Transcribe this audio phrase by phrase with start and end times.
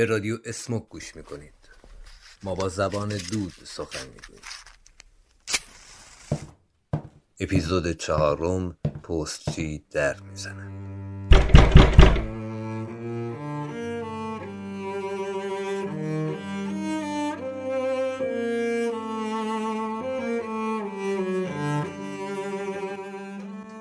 [0.00, 1.54] به رادیو اسموک گوش می‌کنید.
[2.42, 4.42] ما با زبان دود سخن می‌گوییم.
[7.40, 10.68] اپیزود چهارم پستچی در می‌زنه.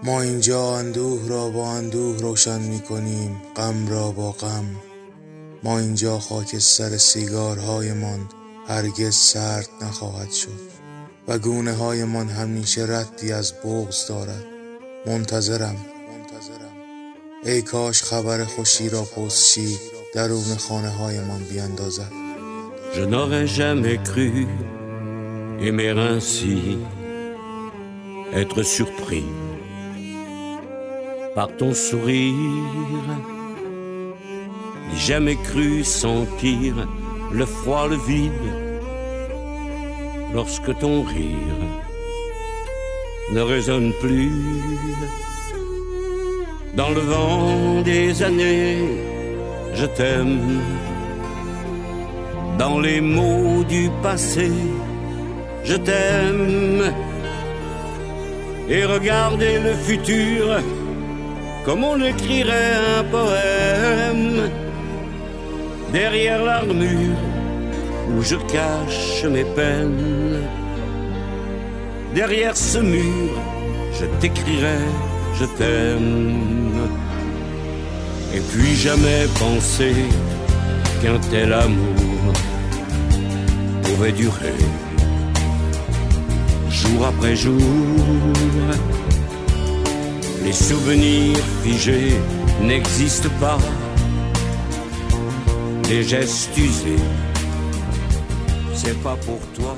[0.04, 4.89] ما اینجا اندوه را با اندوه روشن می کنیم غم را با غم.
[5.64, 8.20] ما اینجا خاکستر سیگارهایمان
[8.68, 10.70] هرگز سرد نخواهد شد
[11.28, 14.46] و گونه هایمان همیشه ردی از بغز دارد.
[15.06, 15.76] منتظرم.
[17.46, 19.78] ای کاش خبر خوشی را پستچی
[20.14, 22.12] درون خانه هایمان بیاندازد
[22.96, 24.48] Je n'aurais jamais cru
[25.68, 26.80] aimer ainsi,
[28.34, 29.30] être surpris
[31.36, 33.39] par ton sourire.
[34.90, 36.88] N'ai jamais cru sentir
[37.32, 38.32] le froid, le vide,
[40.34, 41.62] lorsque ton rire
[43.34, 44.32] ne résonne plus.
[46.76, 48.78] Dans le vent des années,
[49.74, 50.60] je t'aime.
[52.58, 54.52] Dans les mots du passé,
[55.64, 56.94] je t'aime.
[58.70, 60.60] Et regarder le futur
[61.66, 64.29] comme on écrirait un poème
[65.92, 67.18] derrière l'armure
[68.10, 70.42] où je cache mes peines.
[72.14, 73.32] Derrière ce mur,
[74.00, 74.80] je t'écrirai,
[75.40, 76.90] je t'aime.
[78.34, 79.96] Et puis jamais penser
[81.02, 82.34] qu'un tel amour
[83.84, 84.54] pouvait durer
[86.70, 87.60] jour après jour.
[90.44, 92.16] Les souvenirs figés
[92.62, 93.58] n'existent pas.
[95.92, 97.04] Les gestes usés,
[98.80, 99.74] c'est pas pour toi.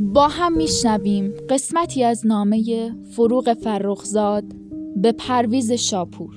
[0.00, 1.32] با هم میشنویم.
[1.48, 4.44] قسمتی از نامه فروغ فرخزاد
[4.96, 6.34] به پرویز شاپور.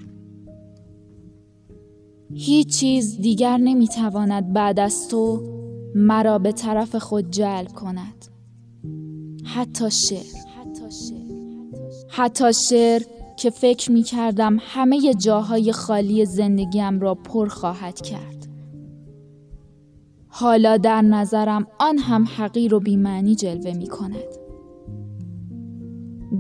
[2.34, 5.42] هیچ چیز دیگر نمی‌تواند بعد از تو
[5.96, 8.26] مرا به طرف خود جلب کند.
[9.44, 10.26] حتی شعر.
[12.10, 13.02] حتی شعر.
[13.42, 18.48] که فکر می کردم همه جاهای خالی زندگیم را پر خواهد کرد.
[20.28, 24.38] حالا در نظرم آن هم حقیر و بیمعنی جلوه می کند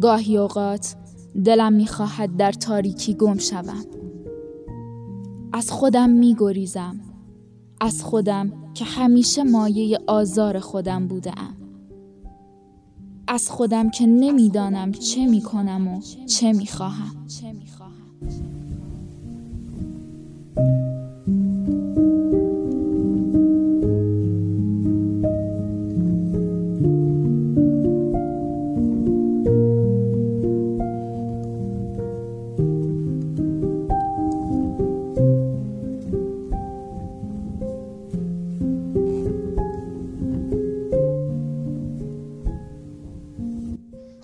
[0.02, 0.96] گاهی اوقات
[1.46, 3.86] دلم می خواهد در تاریکی گم شوم.
[5.54, 7.00] از خودم می گریزم
[7.80, 11.61] از خودم که همیشه مایه آزار خودم بودم
[13.34, 17.28] از خودم که نمی‌دانم چه می کنم و چه می خواهم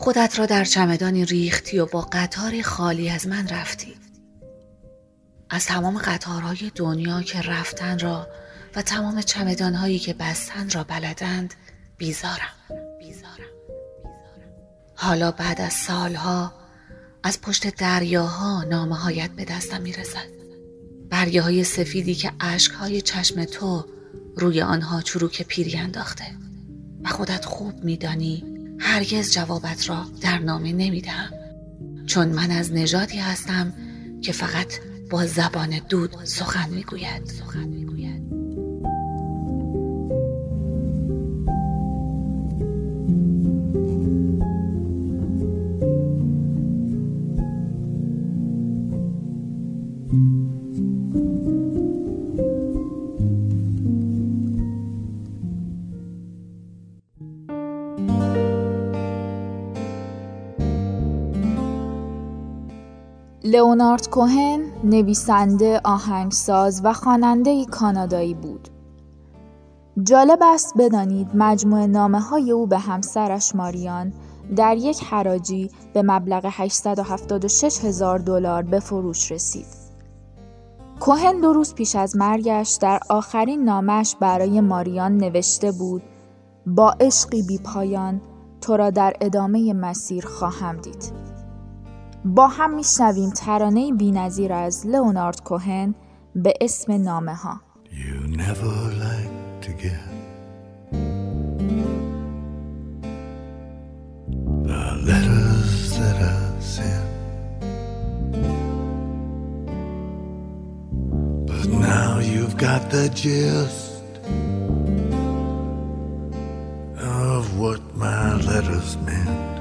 [0.08, 3.96] خودت را در چمدانی ریختی و با قطاری خالی از من رفتی.
[5.50, 8.28] از تمام قطارهای دنیا که رفتن را
[8.76, 11.54] و تمام چمدانهایی که بستن را بلدند
[11.98, 12.54] بیزارم.
[13.00, 13.52] بیزارم.
[14.96, 16.54] حالا بعد از سالها
[17.24, 20.28] از پشت دریاها نامه هایت به دستم می‌رسد.
[21.10, 22.32] برگه های سفیدی که
[22.80, 23.86] های چشم تو
[24.36, 26.26] روی آنها چروک پیری انداخته.
[27.04, 31.30] و خودت خوب میدانی هرگز جوابت را در نامه نمی‌دهم.
[32.06, 33.74] چون من از نژادی هستم
[34.22, 34.74] که فقط
[35.10, 37.26] با زبان دود سخن می‌گوید.
[37.26, 38.27] سخن می‌گوید.
[63.58, 68.68] لئونارد کوهن نویسنده، آهنگساز و خواننده کانادایی بود.
[70.04, 74.14] جالب است بدانید مجموع نامه های او به همسرش ماریان
[74.56, 79.68] در یک حراجی به مبلغ 876 هزار دلار به فروش رسید.
[81.00, 86.02] کوهن دو روز پیش از مرگش در آخرین نامش برای ماریان نوشته بود
[86.68, 88.22] با عشقی بی پایان
[88.62, 91.27] تو را در ادامه مسیر خواهم دید.
[92.36, 95.96] با هم میشنویم ترانه بینظیر از لئونارد کوهن
[96.36, 98.74] به اسم نامه ها You never
[99.06, 99.36] like
[99.66, 100.08] to get
[104.70, 107.10] the letters that I sent.
[111.50, 114.14] But now you've got the gist
[117.34, 119.57] of what my letters meant.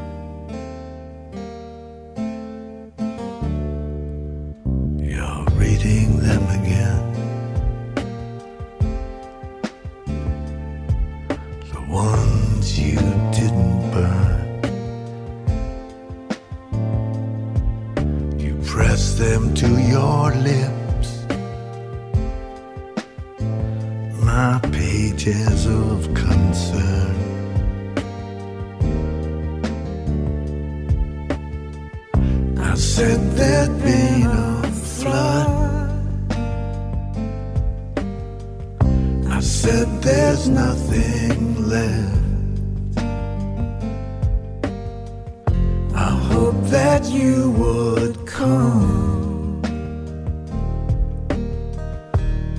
[46.77, 49.63] That you would come.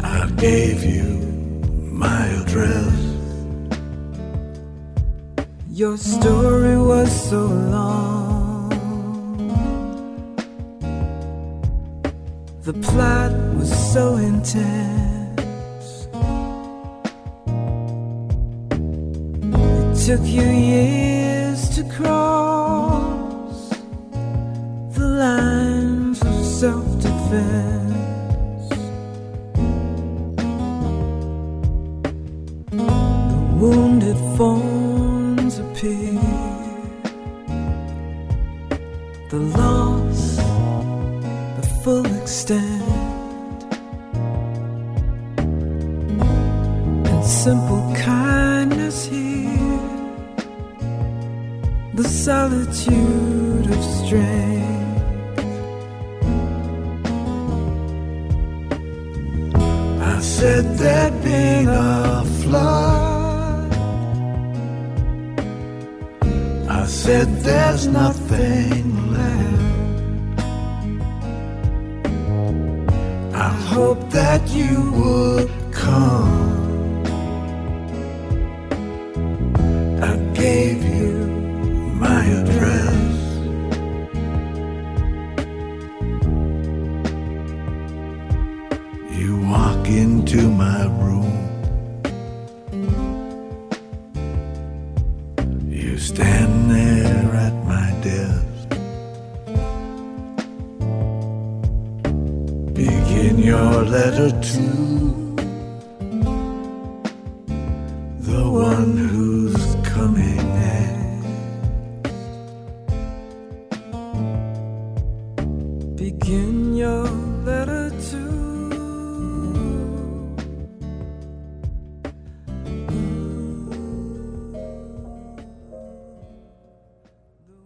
[0.01, 1.09] I gave you
[2.03, 2.97] my address.
[5.81, 7.43] Your story was so
[7.75, 8.69] long.
[12.67, 15.89] The plot was so intense.
[19.89, 22.66] It took you years to cross
[27.29, 27.76] 分。
[60.39, 63.73] Said there'd been a flood.
[66.69, 68.85] I said there's nothing
[69.15, 70.39] left.
[73.47, 77.03] I hope that you would come.
[80.09, 80.86] I gave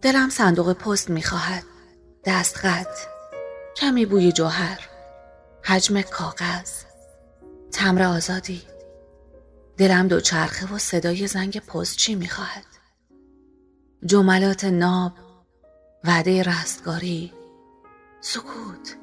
[0.01, 1.63] دلم صندوق پست می‌خواهد.
[2.25, 2.87] دستخط
[3.77, 4.79] کمی بوی جوهر.
[5.63, 6.71] حجم کاغذ.
[7.71, 8.61] تمر آزادی.
[9.77, 12.65] دلم دوچرخه و صدای زنگ پست چی می‌خواهد.
[14.05, 15.11] جملات ناب.
[16.03, 17.33] وعده رستگاری.
[18.21, 18.97] سکوت.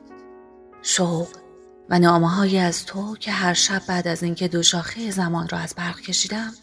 [0.82, 1.28] شوق.
[1.90, 5.74] و نامه از تو که هر شب بعد از اینکه دو شاخه زمان را از
[5.74, 6.54] برق کشیدم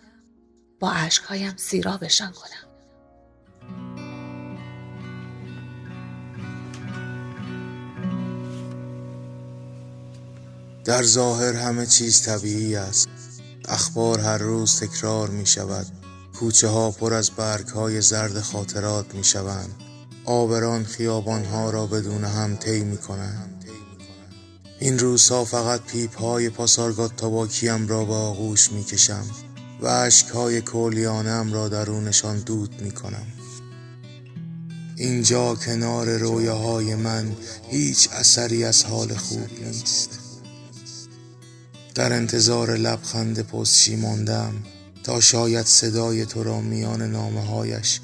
[0.80, 2.75] با اشکهایم سیرابشان کنم.
[10.86, 13.08] در ظاهر همه چیز طبیعی است.
[13.68, 15.88] اخبار هر روز تکرار می شود.
[16.40, 19.76] کوچه ها پر از برگ های زرد خاطرات می شوند.
[20.26, 23.66] آبران خیابان ها را بدون هم طی می کنند.
[24.80, 29.26] این روزها فقط پیپ های پاسارگاد تاباکیم را به آغوش می کشم
[29.82, 33.28] و اشک های کولیانم را درونشان دود می کنم.
[34.96, 37.36] اینجا کنار رویاهای من
[37.70, 40.25] هیچ اثری از حال خوب نیست.
[41.96, 44.54] در انتظار لبخند پستچی ماندم
[45.04, 48.00] تا شاید صدای تو را میان نامه هایش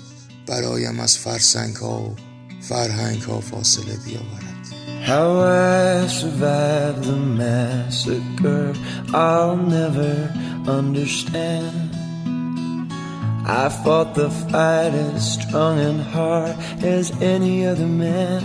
[0.48, 2.15] برایم از فرسنگ ها و
[2.62, 4.51] فرهنگ ها فاصله بیاورد
[5.07, 8.71] How I survived the massacre,
[9.13, 10.15] I'll never
[10.79, 11.89] understand.
[13.63, 16.55] I fought the fight as strong and hard
[16.98, 18.43] as any other man.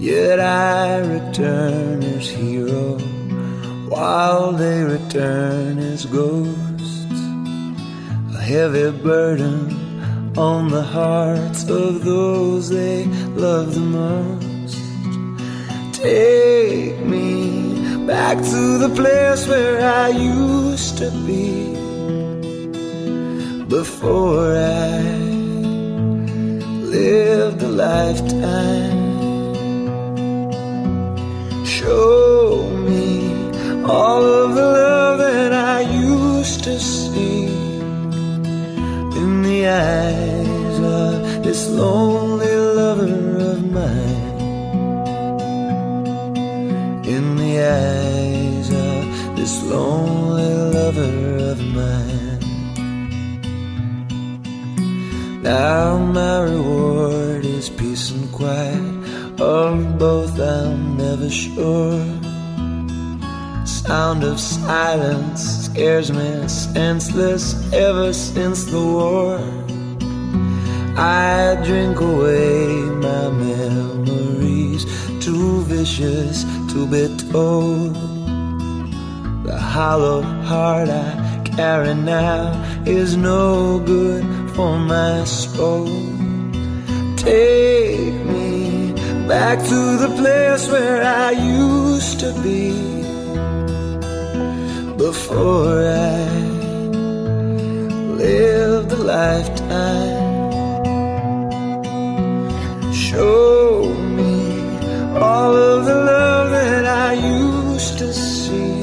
[0.00, 2.98] Yet I return as hero
[3.88, 7.20] while they return as ghosts.
[8.34, 9.56] A heavy burden
[10.36, 13.04] on the hearts of those they
[13.44, 14.78] love the most.
[15.94, 21.74] Take me back to the place where I used to be
[23.68, 25.00] before I
[26.94, 29.06] lived a lifetime.
[31.64, 32.57] Show
[33.88, 37.46] all of the love that I used to see
[39.20, 44.28] in the eyes of this lonely lover of mine.
[47.06, 52.42] In the eyes of this lonely lover of mine.
[55.42, 58.84] Now my reward is peace and quiet.
[59.40, 62.17] Of both I'm never sure.
[63.88, 69.38] Sound of silence scares me senseless ever since the war.
[70.94, 72.66] I drink away
[73.06, 74.84] my memories,
[75.24, 77.94] too vicious to be told.
[79.46, 82.52] The hollow heart I carry now
[82.84, 85.86] is no good for my soul.
[87.16, 88.92] Take me
[89.26, 92.97] back to the place where I used to be
[94.98, 96.26] before I
[98.18, 100.52] lived a lifetime.
[102.92, 104.34] Show me
[105.16, 108.80] all of the love that I used to see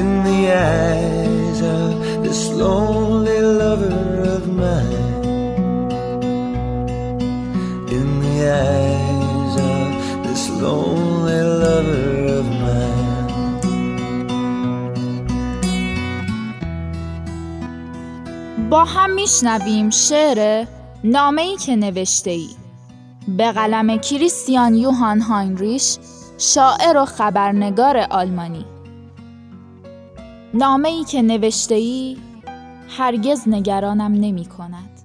[0.00, 0.40] in the
[0.74, 5.24] eyes of this lonely lover of mine.
[7.96, 8.87] In the eyes
[18.70, 20.66] با هم میشنویم شعر
[21.04, 22.48] نامه ای که نوشته ای
[23.28, 25.98] به قلم کریستیان یوهان هاینریش
[26.38, 28.64] شاعر و خبرنگار آلمانی.
[30.54, 32.16] نامه ای که نوشته ای
[32.98, 35.02] هرگز نگرانم نمی کند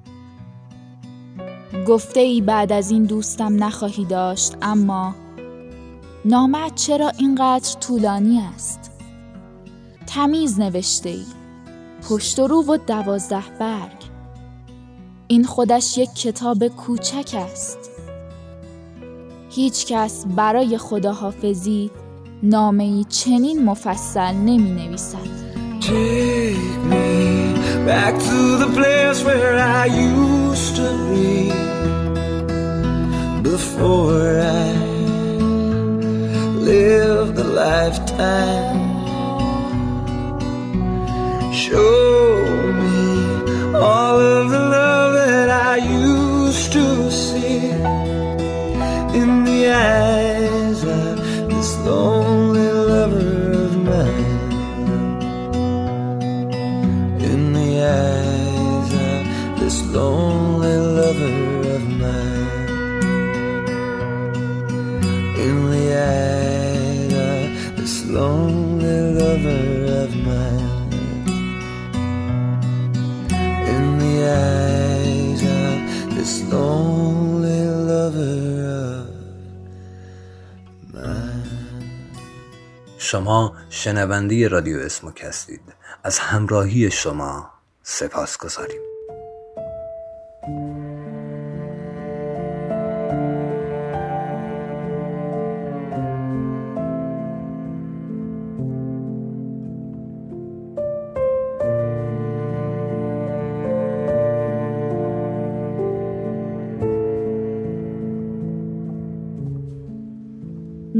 [1.88, 5.16] گفته ای بعد از این دوستم نخواهی داشت اما
[6.26, 8.92] نامه چرا اینقدر طولانی است؟
[10.08, 11.43] تمیز نوشته ای
[12.10, 14.04] پشت و رو و دوازده برگ.
[15.28, 17.78] این خودش یک کتاب کوچک است.
[19.50, 21.92] هیچ کس برای خداحافظی
[22.44, 25.44] نامه ای چنین مفصل نمی نویسد
[25.82, 27.10] Take me
[27.90, 31.52] back to the place where I used to be
[33.52, 34.70] before I
[36.70, 38.83] lived a lifetime.
[41.64, 43.00] Show me
[43.74, 47.70] all of the love that I used to see
[49.22, 51.16] in the eyes of
[51.48, 54.52] this lonely lover of mine.
[57.32, 60.33] In the eyes of this lonely
[83.14, 85.62] شما شنونده رادیو اسموک هستید.
[86.04, 87.50] از همراهی شما
[87.84, 88.93] سپاس گذاریم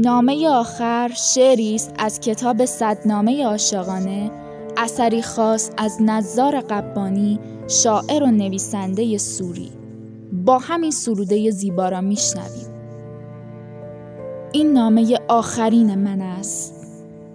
[0.04, 4.30] نامه آخر شعری است از کتاب صدنامه عاشقانه
[4.76, 9.70] اثری خاص از نظار قبانی شاعر و نویسنده سوری.
[10.32, 12.74] با همین سروده زیبا را میشنویم.
[14.52, 16.74] این نامه آخرین من است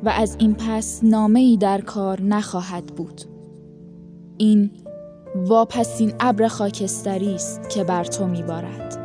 [0.03, 3.21] و از این پس نامه ای در کار نخواهد بود.
[4.37, 4.71] این
[5.35, 8.98] واپسین ابر خاکستری است که بر تو میبارد.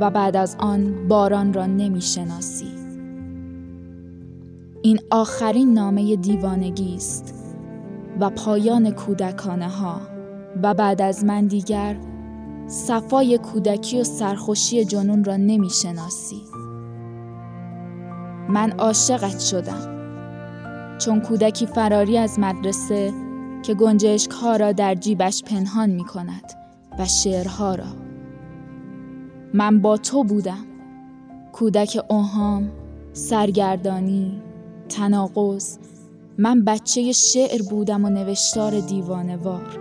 [0.00, 2.68] و بعد از آن باران را نمی‌شناسی.
[4.82, 7.34] این آخرین نامه دیوانگی است
[8.20, 10.00] و پایان کودکانه ها
[10.62, 11.96] و بعد از من دیگر
[12.66, 16.42] صفای کودکی و سرخوشی جنون را نمی‌شناسی.
[18.48, 19.94] من عاشقت شدم.
[20.98, 23.12] چون کودکی فراری از مدرسه
[23.62, 26.52] که گنجشک ها را در جیبش پنهان می کند
[26.98, 28.03] و شعرها را
[29.56, 30.66] من با تو بودم.
[31.52, 32.70] کودک اوهام
[33.12, 34.42] سرگردانی
[34.88, 35.78] تناقض.
[36.38, 39.78] من بچه شعر بودم و نوشتار دیوانوار.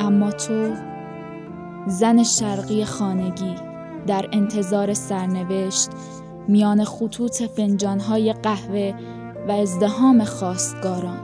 [0.00, 0.72] اما تو
[1.86, 3.54] زن شرقی خانگی
[4.06, 5.90] در انتظار سرنوشت
[6.48, 8.94] میان خطوط فنجانهای قهوه
[9.48, 11.20] و ازدهام خواستگاران.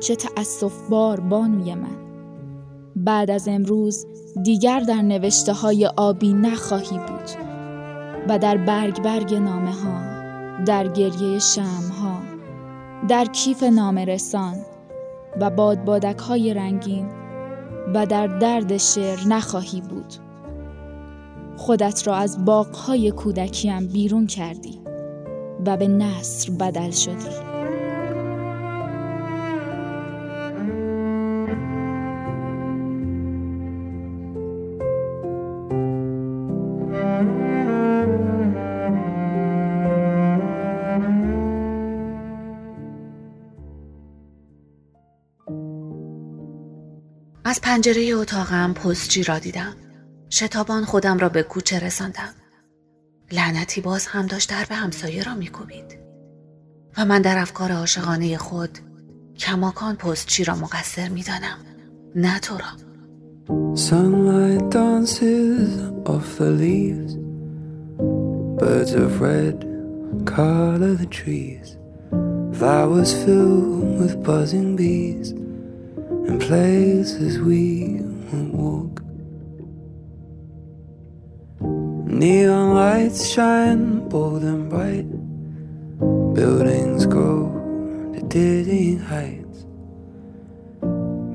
[0.00, 2.05] چه تأصف بار بانوی من!
[3.06, 4.06] بعد از امروز
[4.42, 7.30] دیگر در نوشته های آبی نخواهی بود
[8.28, 10.00] و در برگ برگ نامه ها
[10.64, 12.18] در گریه شم ها
[13.08, 14.56] در کیف نامرسان
[15.40, 17.06] و بادبادک های رنگین
[17.94, 20.14] و در درد شعر نخواهی بود.
[21.56, 24.80] خودت را از باغهای کودکیم بیرون کردی
[25.66, 27.55] و به نصر بدل شدی.
[47.66, 49.74] پنجره اتاقم پستچی را دیدم
[50.30, 52.34] شتابان خودم را به کوچه رساندم
[53.32, 55.98] لعنتی باز هم داشت درب همسایه را میکوبید
[56.98, 58.78] و من در افکار عاشقانه خود
[59.38, 61.58] کماکان پستچی را مقصر می‌دانم
[62.14, 62.86] نه تو را
[63.76, 65.70] Sunlight dances
[66.14, 67.12] off the leaves.
[68.60, 69.56] Birds of red
[70.36, 71.68] color the trees.
[72.58, 75.45] Flowers filled with buzzing bees.
[76.28, 78.00] And places we
[78.32, 79.02] won't walk.
[82.10, 85.08] Neon lights shine bold and bright.
[86.34, 87.52] Buildings grow
[88.14, 89.66] to dizzying heights.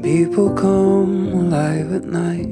[0.04, 2.48] People come alive at night.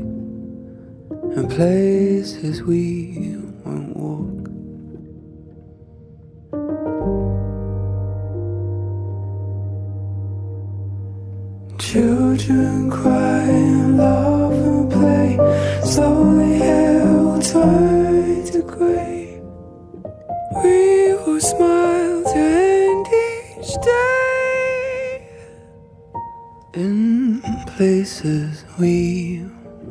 [1.36, 3.49] And places we
[12.40, 15.38] Children cry and laugh and play.
[15.84, 19.42] Slowly hair will turn to grey.
[20.64, 25.28] We will smile to end each day.
[26.76, 27.42] In
[27.76, 29.44] places we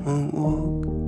[0.06, 1.07] won't walk.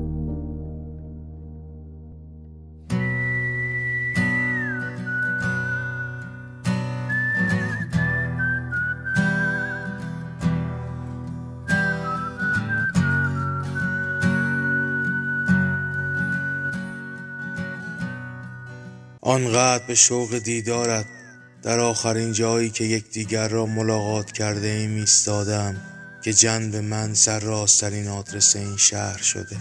[19.41, 21.07] آنقدر به شوق دیدارت
[21.63, 25.77] در آخرین جایی که یکدیگر را ملاقات کرده ایم ایستادم
[26.25, 29.57] که جنب من سر راسترین آدرس این شهر شده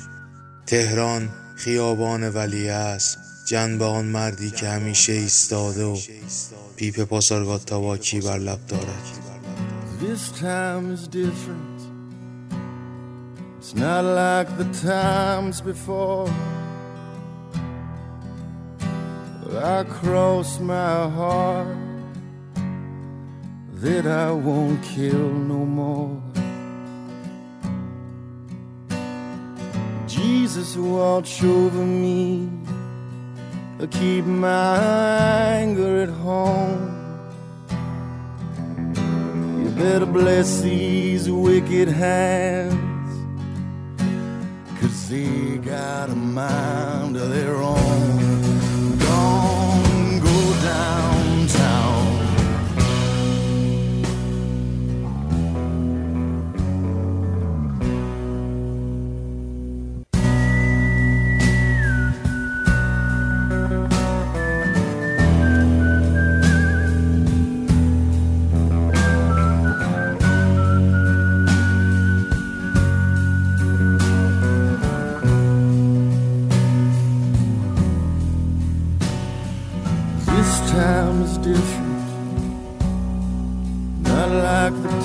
[0.68, 5.98] تهران خیابان ولی است جنب آن مردی که همیشه ایستاده و
[6.76, 9.20] پیپ پاسارگاد تاواکی بر لب دارد
[10.02, 11.80] This time is different.
[13.58, 16.30] It's not like the times before.
[19.64, 21.78] I cross my heart
[23.74, 26.22] that I won't kill no more.
[30.08, 32.50] Jesus, watch over me.
[33.92, 36.96] Keep my anger at home.
[39.64, 42.78] You better bless these wicked hands.
[44.80, 47.89] Cause they got a mind of their own.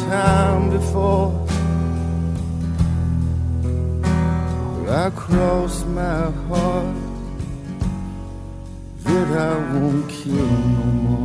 [0.09, 1.33] Time before.
[4.89, 6.97] I cross my heart
[9.05, 11.25] that I won't kill no more.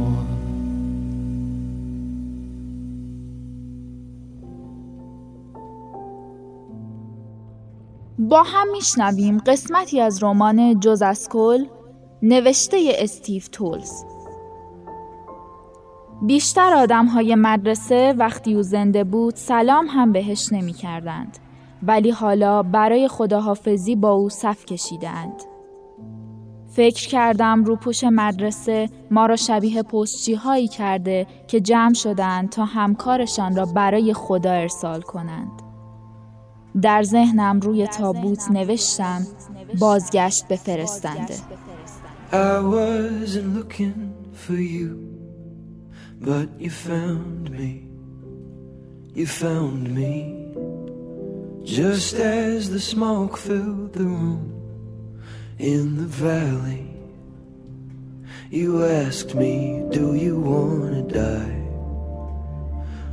[8.20, 11.66] با هم میشنویم قسمتی از رمان جز از کل
[12.22, 14.04] نوشته استیو تولز
[16.22, 21.38] بیشتر آدم های مدرسه وقتی او زنده بود سلام هم بهش نمی کردند.
[21.84, 25.44] ولی حالا برای خداحافظی با او صف کشیدند.
[26.68, 32.66] فکر کردم رو پوش مدرسه ما را شبیه پستچی هایی کرده که جمع شدند تا
[32.66, 35.52] همکارشان را برای خدا ارسال کنند.
[36.82, 39.28] در ذهنم روی تابوت نوشتم
[39.80, 41.36] بازگشت به فرستنده.
[42.32, 45.09] I wasn't looking for you,
[46.20, 47.88] but you found me.
[49.14, 50.36] You found me.
[51.64, 54.54] Just as the smoke filled the room
[55.58, 56.88] in the valley,
[58.50, 61.60] you asked me, Do you want to die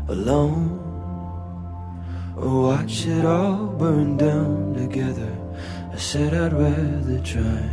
[0.09, 0.83] alone?
[2.37, 5.33] Or watch it all burn down together?
[5.93, 7.71] I said I'd rather try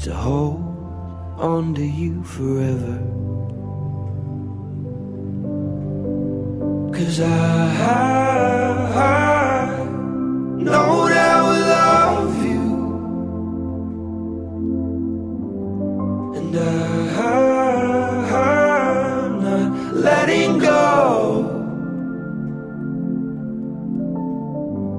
[0.00, 0.60] to hold
[1.38, 3.22] on to you forever.
[7.02, 7.26] Cause I,
[8.94, 9.76] I
[10.62, 12.66] know that I love you.
[16.36, 16.60] And I,
[18.38, 20.80] I'm not letting go.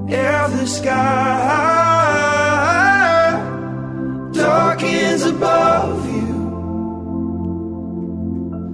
[0.06, 0.92] If the sky
[4.34, 6.34] darkens above you,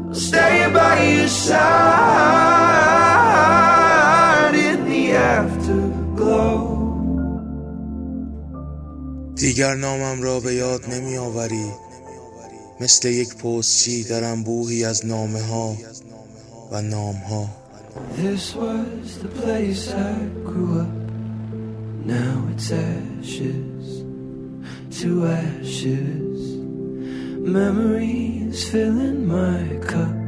[0.08, 2.39] I'll stay by your side
[9.40, 11.66] دیگر نامم را به یاد نمی آوری
[12.80, 15.76] مثل یک پستچی در انبوهی از نامه ها
[16.72, 17.48] و نام ها
[18.16, 20.16] This was the place I
[20.48, 20.96] grew up.
[22.16, 23.86] Now it's ashes
[25.00, 26.40] to ashes.
[27.60, 30.18] Memories filling my cup.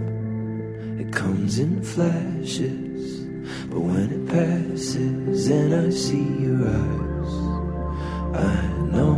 [1.03, 3.03] It comes in flashes,
[3.70, 7.33] but when it passes and I see your eyes,
[8.51, 9.15] I know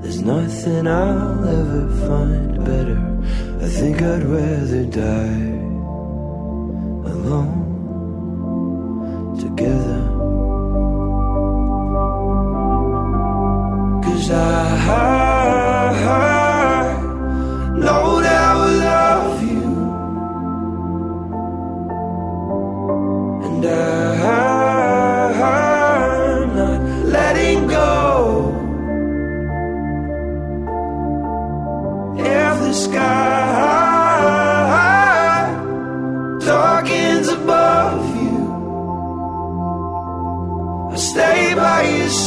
[0.00, 3.00] there's nothing I'll ever find better.
[3.64, 5.50] I think I'd rather die
[7.12, 7.58] alone
[9.38, 9.99] together.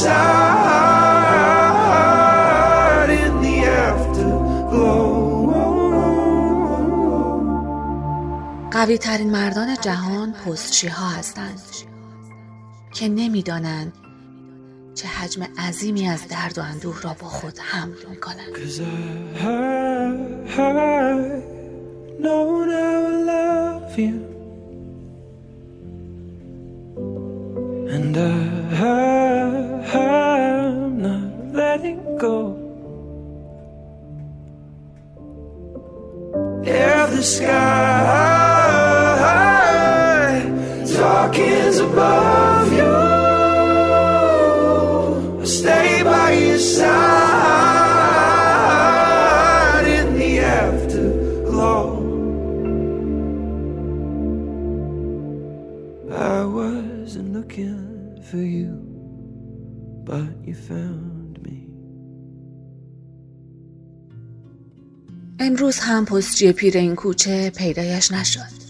[0.04, 3.56] By your side in the
[3.88, 5.24] afterglow.
[8.70, 11.60] قوی ترین مردان جهان پستچی ها هستند
[12.94, 13.92] که نمی‌دانند
[14.94, 18.54] چه حجم عظیمی از درد و اندوه را با خود حمل می کنند.
[27.94, 32.60] And I, I'm not letting go.
[36.64, 38.14] If the sky
[41.34, 42.84] darkens above you,
[45.40, 47.43] I'll stay by your side
[65.38, 68.64] امروز هم پستچی پیر این کوچه پیدایش نشد.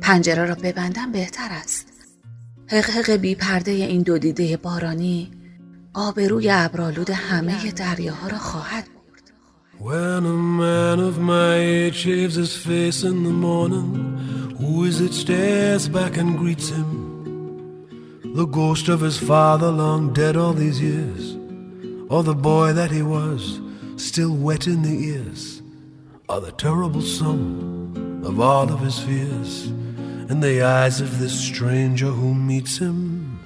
[0.00, 1.86] پنجره را ببندم بهتر است.
[2.66, 5.30] حقحق بی پرده این دو دیده بارانی
[5.94, 9.32] آبروی ابرالود همه دریاها را خواهد برد.
[9.80, 13.90] When a man of my age shaves his face in the morning,
[14.58, 17.03] who is it stares back and greets him?
[18.34, 21.36] The ghost of his father, long dead all these years,
[22.10, 23.60] or the boy that he was,
[23.94, 25.62] still wet in the ears,
[26.28, 32.06] or the terrible sum of all of his fears in the eyes of this stranger
[32.06, 33.38] who meets him?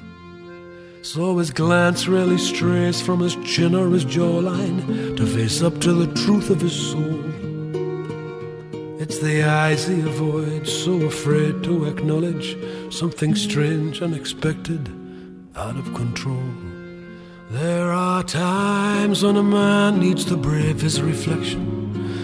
[1.03, 5.93] So his glance rarely strays from his chin or his jawline to face up to
[5.93, 7.25] the truth of his soul.
[8.99, 12.57] It's the eyes he avoids, so afraid to acknowledge
[12.93, 14.89] something strange, unexpected,
[15.57, 16.43] out of control.
[17.51, 21.67] There are times when a man needs to brave his reflection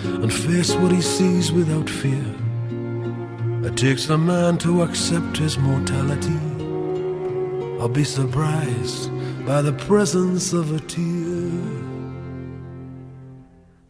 [0.05, 2.35] and face what he sees without fear.
[3.65, 6.39] It takes a man to accept his mortality
[7.81, 9.11] or be surprised
[9.47, 11.53] by the presence of a tear.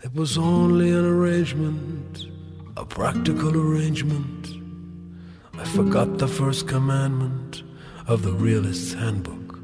[0.03, 2.27] It was only an arrangement,
[2.77, 4.44] a practical arrangement.
[5.65, 7.63] I forgot the first commandment
[8.07, 9.59] of the realist's handbook.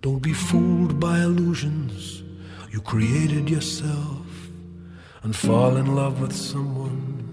[0.00, 2.22] Don't be fooled by illusions.
[2.70, 4.24] You created yourself
[5.24, 7.24] and fall in love with someone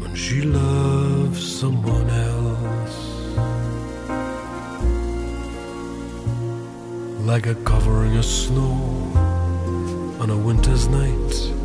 [0.00, 2.98] when she loves someone else.
[7.24, 8.74] Like a covering of snow
[10.18, 11.57] on a winter's night.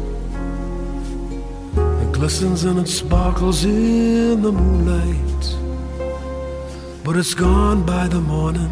[2.24, 5.44] Glistens and it sparkles in the moonlight.
[7.04, 8.72] But it's gone by the morning.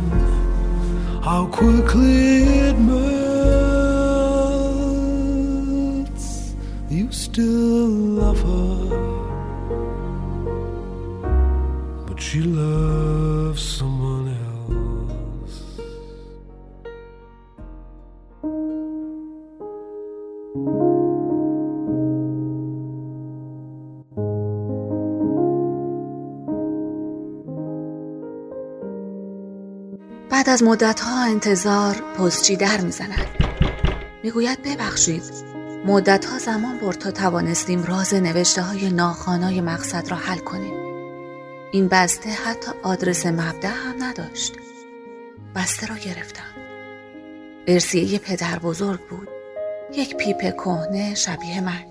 [1.21, 3.01] How quickly it melts.
[6.89, 7.89] You still
[8.21, 8.77] love her.
[12.07, 14.00] But she loves someone
[30.51, 33.25] از مدتها انتظار پستچی در می‌زند.
[34.23, 35.23] می‌گوید ببخشید
[35.85, 40.73] مدتها زمان برد تا توانستیم راز نوشته های ناخانای مقصد را حل کنیم.
[41.71, 44.53] این بسته حتی آدرس مبدع هم نداشت.
[45.55, 46.43] بسته را گرفتم.
[47.67, 49.27] ارسیه پدر بزرگ بود.
[49.93, 51.85] یک پیپ کهنه شبیه من.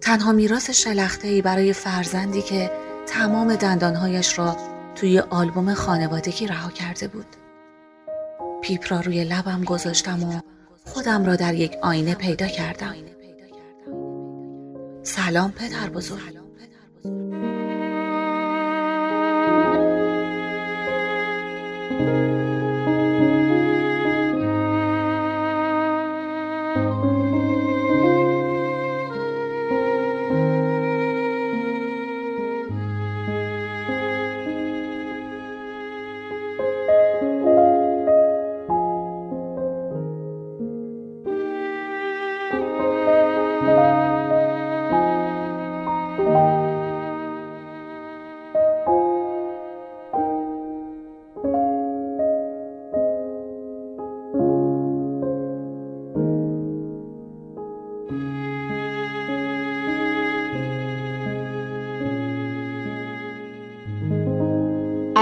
[0.00, 2.70] تنها میراث شلخته ای برای فرزندی که
[3.06, 4.56] تمام دندانهایش را
[4.96, 7.26] توی آلبوم خانوادگی رها کرده بود.
[8.62, 10.40] پیپ را روی لبم گذاشتم و
[10.84, 12.94] خودم را در یک آینه پیدا کردم.
[15.02, 16.36] سلام پدر بزرگ.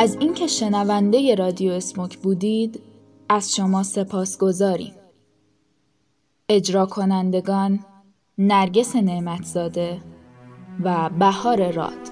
[0.04, 2.80] از اینکه شنونده رادیو اسموک بودید
[3.28, 4.94] از شما سپاس گذاریم.
[6.48, 7.84] اجرا کنندگان
[8.38, 10.00] نرگس نعمتزاده
[10.84, 12.03] و بهار راد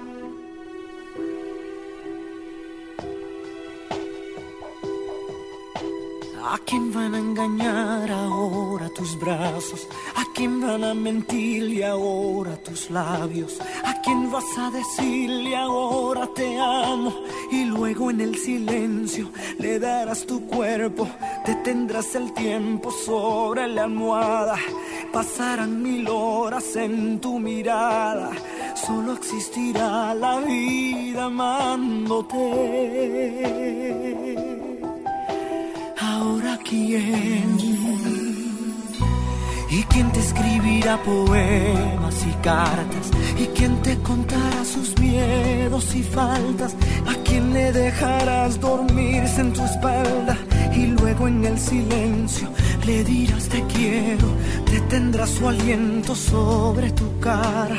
[6.66, 9.87] quién van a engañar ahora tus brazos?
[10.16, 13.59] ¿A quién van a mentirle ahora tus labios?
[13.85, 17.12] ¿A quién vas a decirle ahora te amo?
[17.51, 21.09] Y luego en el silencio le darás tu cuerpo,
[21.46, 24.57] detendrás el tiempo sobre la almohada.
[25.12, 28.31] Pasarán mil horas en tu mirada,
[28.75, 32.38] solo existirá la vida amándote.
[39.71, 46.75] Y quién te escribirá poemas y cartas y quién te contará sus miedos y faltas
[47.07, 50.39] a quién le dejarás dormirse en tu espalda
[50.75, 52.49] y luego en el silencio
[52.87, 54.29] le dirás te quiero
[54.71, 57.77] detendrá su aliento sobre tu cara.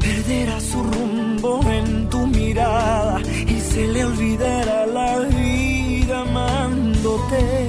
[0.00, 7.67] Perderá su rumbo en tu mirada y se le olvidará la vida amándote.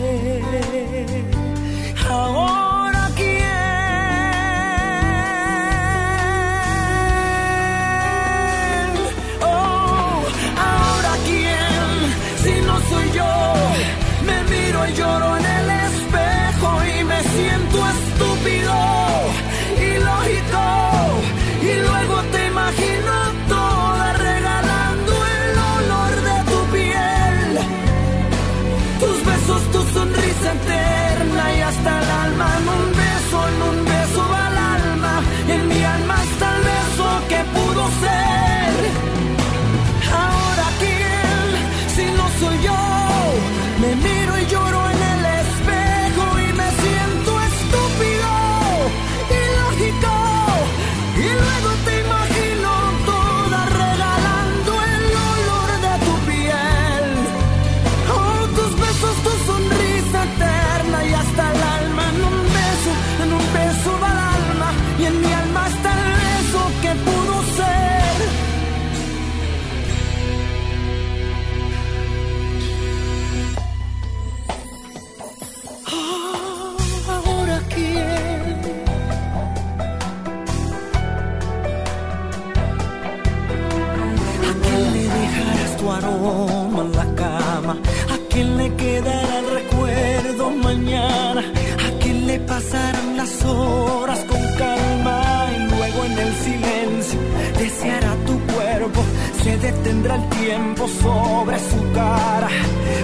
[99.89, 102.49] tendrá el tiempo sobre su cara.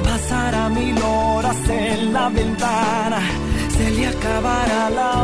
[0.03, 3.19] Pasará mil horas en la ventana,
[3.75, 5.14] se le acabará la